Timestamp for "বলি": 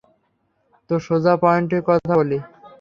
2.19-2.37